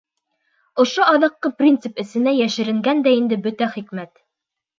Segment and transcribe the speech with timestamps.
[0.83, 4.13] Ошо аҙаҡҡы принцип эсенә йәшеренгән дә инде бөтә хикмәт.